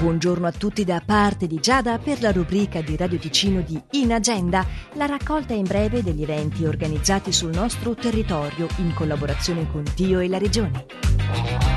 Buongiorno 0.00 0.46
a 0.46 0.52
tutti 0.52 0.84
da 0.84 1.02
parte 1.04 1.48
di 1.48 1.58
Giada 1.58 1.98
per 1.98 2.22
la 2.22 2.30
rubrica 2.30 2.80
di 2.80 2.96
Radio 2.96 3.18
Ticino 3.18 3.62
di 3.62 3.82
In 3.92 4.12
Agenda, 4.12 4.64
la 4.92 5.06
raccolta 5.06 5.54
in 5.54 5.64
breve 5.64 6.04
degli 6.04 6.22
eventi 6.22 6.64
organizzati 6.64 7.32
sul 7.32 7.50
nostro 7.50 7.96
territorio 7.96 8.68
in 8.76 8.94
collaborazione 8.94 9.68
con 9.68 9.82
Dio 9.96 10.20
e 10.20 10.28
la 10.28 10.38
Regione. 10.38 11.67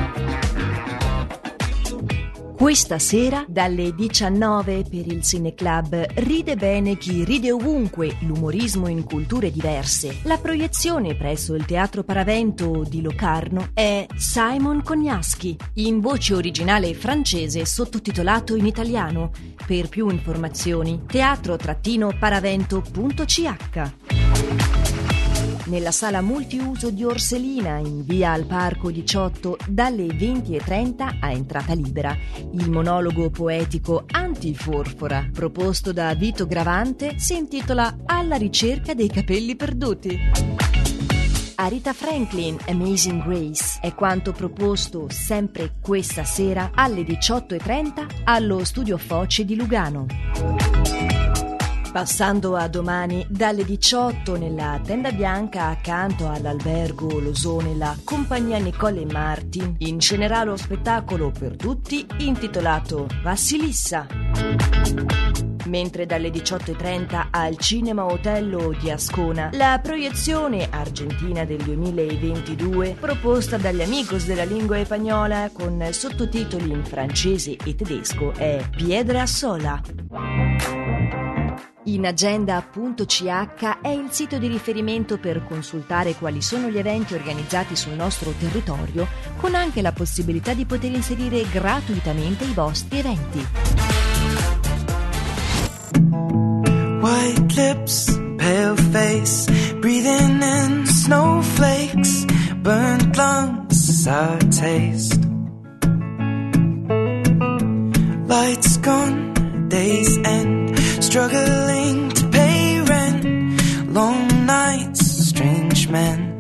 Questa 2.62 3.00
sera, 3.00 3.44
dalle 3.48 3.96
19 3.96 4.84
per 4.88 5.08
il 5.08 5.24
Cineclub 5.24 6.14
Ride 6.14 6.56
bene 6.56 6.96
chi 6.96 7.24
ride 7.24 7.52
ovunque, 7.52 8.18
l'umorismo 8.20 8.88
in 8.88 9.04
culture 9.04 9.50
diverse. 9.50 10.20
La 10.26 10.38
proiezione 10.38 11.16
presso 11.16 11.56
il 11.56 11.66
Teatro 11.66 12.04
Paravento 12.04 12.84
di 12.88 13.02
Locarno 13.02 13.70
è 13.74 14.06
Simon 14.16 14.84
Kognaschi, 14.84 15.58
in 15.78 16.02
voce 16.02 16.36
originale 16.36 16.94
francese 16.94 17.66
sottotitolato 17.66 18.56
in 18.56 18.68
italiano. 18.68 19.32
Per 19.66 19.90
più 19.90 20.10
informazioni, 20.10 21.02
teatro-paravento.ch 21.08 24.01
nella 25.72 25.92
sala 25.92 26.20
multiuso 26.20 26.92
di 26.92 27.06
Orselina 27.06 27.78
in 27.78 28.04
via 28.04 28.34
al 28.34 28.44
Parco 28.44 28.92
18 28.92 29.58
dalle 29.70 30.08
20.30 30.08 31.18
a 31.22 31.32
entrata 31.32 31.74
libera. 31.74 32.14
Il 32.52 32.70
monologo 32.70 33.30
poetico 33.30 34.04
Antiforfora 34.06 35.30
proposto 35.32 35.94
da 35.94 36.14
Vito 36.14 36.46
Gravante 36.46 37.18
si 37.18 37.38
intitola 37.38 38.00
Alla 38.06 38.36
ricerca 38.36 38.94
dei 38.94 39.08
capelli 39.08 39.56
perduti. 39.56 40.20
Arita 41.56 41.94
Franklin, 41.94 42.58
Amazing 42.68 43.24
Grace, 43.24 43.80
è 43.80 43.96
quanto 43.96 44.34
proposto 44.34 45.08
sempre 45.10 45.76
questa 45.80 46.26
sera 46.26 46.72
alle 46.74 47.04
18.30 47.04 48.24
allo 48.26 48.66
Studio 48.66 48.98
Foce 48.98 49.46
di 49.46 49.56
Lugano. 49.56 50.71
Passando 51.92 52.56
a 52.56 52.70
domani, 52.70 53.26
dalle 53.30 53.66
18 53.66 54.38
nella 54.38 54.80
tenda 54.82 55.12
bianca 55.12 55.68
accanto 55.68 56.30
all'albergo 56.30 57.20
Losone, 57.20 57.76
la 57.76 57.94
compagnia 58.06 58.58
Nicole 58.60 59.06
Martin 59.06 59.76
inscenerà 59.80 60.46
lo 60.46 60.56
spettacolo 60.56 61.32
per 61.38 61.58
tutti 61.58 62.08
intitolato 62.20 63.08
Vassilissa. 63.22 64.08
Mentre 65.66 66.06
dalle 66.06 66.30
18.30 66.30 67.28
al 67.30 67.58
Cinema 67.58 68.06
Otello 68.06 68.74
di 68.80 68.90
Ascona, 68.90 69.50
la 69.52 69.78
proiezione 69.84 70.70
argentina 70.72 71.44
del 71.44 71.62
2022 71.62 72.96
proposta 73.00 73.58
dagli 73.58 73.82
amigos 73.82 74.26
della 74.26 74.46
lingua 74.46 74.82
spagnola 74.86 75.50
con 75.52 75.86
sottotitoli 75.92 76.72
in 76.72 76.86
francese 76.86 77.58
e 77.58 77.76
tedesco 77.76 78.32
è 78.32 78.64
Piedra 78.76 79.26
Sola. 79.26 80.51
Inagenda.ch 81.84 83.24
è 83.82 83.88
il 83.88 84.10
sito 84.12 84.38
di 84.38 84.48
riferimento 84.48 85.18
per 85.18 85.44
consultare 85.48 86.14
quali 86.14 86.42
sono 86.42 86.70
gli 86.70 86.78
eventi 86.78 87.16
organizzati 87.16 87.76
sul 87.76 87.94
nostro 87.94 88.32
territorio, 88.38 89.08
con 89.38 89.56
anche 89.56 89.82
la 89.82 89.92
possibilità 89.92 90.54
di 90.54 90.66
poter 90.66 90.92
inserire 90.92 91.44
gratuitamente 91.50 92.44
i 92.44 92.54
vostri 92.54 93.00
eventi. 93.00 93.48
White 97.02 97.56
lips, 97.56 98.22
pale 98.38 98.76
face, 98.92 99.76
breathing 99.80 100.42
in 100.44 100.86
snowflakes, 100.86 102.26
burnt 102.58 103.18
lungs, 103.18 104.04
sour 104.04 104.38
taste. 104.50 105.20
Lights 108.28 108.80
gone, 108.82 109.34
days 109.68 110.18
end, 110.24 110.61
struggling 111.12 112.10
to 112.12 112.26
pay 112.30 112.80
rent, 112.80 113.92
long 113.92 114.46
nights, 114.46 115.02
strange 115.28 115.90
men. 115.90 116.40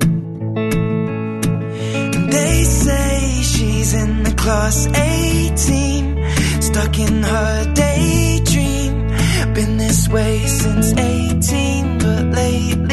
They 2.29 2.63
say 2.63 3.41
she's 3.51 3.93
in 3.93 4.23
the 4.23 4.33
class 4.37 4.87
A 4.87 5.53
team, 5.67 6.05
stuck 6.61 6.97
in 6.97 7.21
her 7.21 7.73
daydream. 7.73 8.93
Been 9.53 9.75
this 9.77 10.07
way 10.07 10.39
since 10.45 10.93
18, 10.93 11.97
but 11.97 12.23
lately 12.27 12.90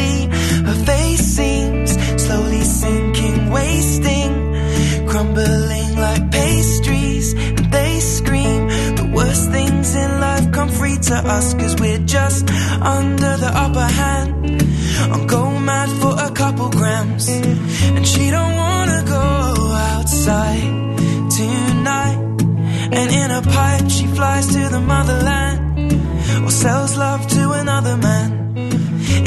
us, 11.38 11.54
cause 11.54 11.74
we're 11.80 12.04
just 12.18 12.50
under 12.96 13.32
the 13.44 13.50
upper 13.64 13.88
hand. 14.00 14.62
I'll 15.12 15.26
go 15.26 15.42
mad 15.70 15.90
for 16.00 16.12
a 16.28 16.30
couple 16.42 16.68
grams. 16.70 17.28
And 17.96 18.06
she 18.06 18.24
don't 18.36 18.54
wanna 18.64 19.00
go 19.16 19.24
outside 19.94 20.68
tonight. 21.38 22.18
And 22.98 23.08
in 23.22 23.28
a 23.40 23.42
pipe, 23.56 23.88
she 23.96 24.06
flies 24.16 24.46
to 24.54 24.62
the 24.74 24.80
motherland. 24.80 25.58
Or 26.44 26.50
sells 26.50 26.96
love 26.96 27.22
to 27.36 27.42
another 27.62 27.96
man. 27.96 28.28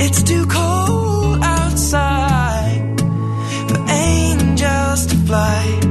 It's 0.03 0.21
too 0.31 0.45
cold 0.57 1.39
outside 1.59 2.99
for 3.69 3.79
angels 3.89 5.01
to 5.11 5.15
fly. 5.27 5.90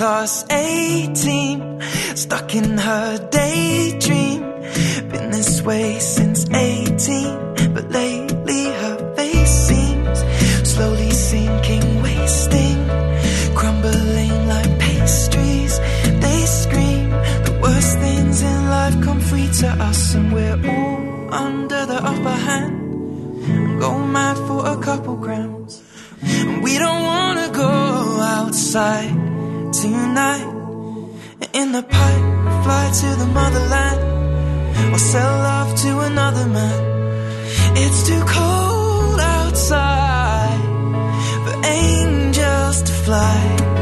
class 0.00 0.46
A 0.50 1.12
team, 1.12 1.78
stuck 2.16 2.54
in 2.54 2.78
her 2.78 3.18
daydream. 3.28 4.40
Been 5.10 5.30
this 5.30 5.60
way 5.60 5.98
since 5.98 6.48
18, 6.48 7.74
but 7.74 7.90
lately 7.90 8.64
her 8.64 9.14
face 9.14 9.54
seems 9.68 10.18
slowly 10.64 11.10
sinking, 11.10 12.00
wasting, 12.00 12.78
crumbling 13.54 14.48
like 14.48 14.72
pastries. 14.78 15.78
They 16.24 16.40
scream 16.46 17.10
the 17.46 17.58
worst 17.60 17.98
things 17.98 18.40
in 18.40 18.70
life 18.70 18.96
come 19.04 19.20
free 19.20 19.50
to 19.60 19.68
us, 19.88 20.14
and 20.14 20.32
we're 20.32 20.60
all 20.66 21.34
under 21.34 21.84
the 21.84 22.00
upper 22.12 22.38
hand. 22.48 23.78
Go 23.78 23.98
mad 23.98 24.38
for 24.48 24.60
a 24.66 24.78
couple 24.80 25.16
grams, 25.16 25.82
and 26.22 26.62
we 26.64 26.78
don't 26.78 27.02
wanna 27.02 27.50
go 27.52 27.68
outside 28.38 29.29
tonight. 29.72 30.48
In 31.52 31.72
the 31.72 31.82
pipe, 31.82 32.62
fly 32.64 32.90
to 33.00 33.08
the 33.16 33.26
motherland 33.26 34.94
or 34.94 34.98
sell 34.98 35.32
love 35.38 35.76
to 35.80 36.00
another 36.00 36.46
man. 36.46 36.80
It's 37.76 38.06
too 38.06 38.22
cold 38.26 39.20
outside 39.20 40.60
for 41.44 41.66
angels 41.66 42.82
to 42.82 42.92
fly. 42.92 43.79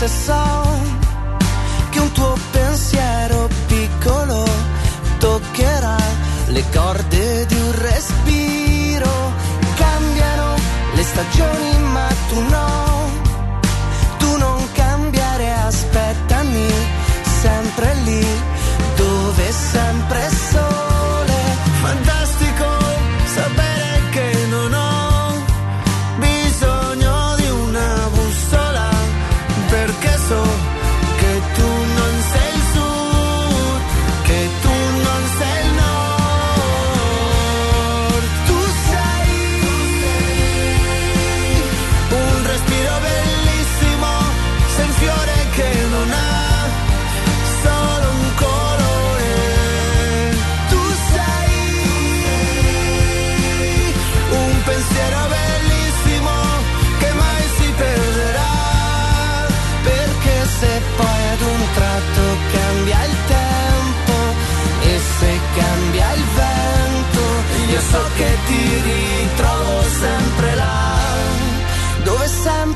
Se 0.00 0.08
so 0.08 0.78
che 1.90 1.98
un 1.98 2.10
tuo 2.12 2.34
pensiero 2.52 3.50
piccolo 3.66 4.48
toccherà 5.18 5.98
le 6.46 6.64
corde 6.72 7.44
di 7.44 7.54
un 7.54 7.72
respiro. 7.72 9.10
Cambiano 9.76 10.54
le 10.94 11.02
stagioni 11.02 11.78
ma 11.92 12.08
tu 12.30 12.40
no, 12.48 12.79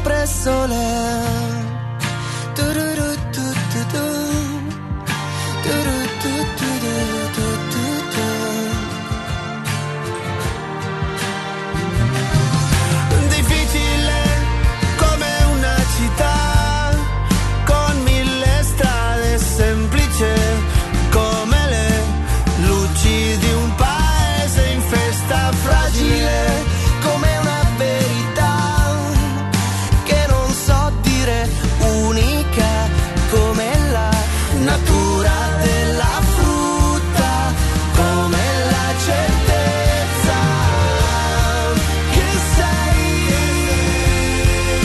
presso 0.04 0.50
lei. 0.66 1.64
Tu, 2.54 2.62
tu, 2.62 2.86
tu, 2.94 3.14
tu, 3.32 3.46
tu, 3.72 3.82
tu, 3.92 4.06
do 5.64 5.74
do 6.22 6.32
do 6.58 6.70
do. 6.82 6.93